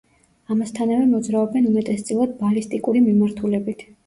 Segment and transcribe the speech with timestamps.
[0.53, 3.87] ამასთანავე მოძრაობენ უმეტესწილად ბალისტიკური მიმართულებით.